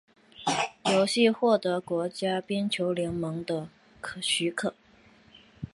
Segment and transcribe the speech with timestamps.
[0.85, 3.69] 游戏获得国家冰球联盟的
[4.19, 4.73] 许可。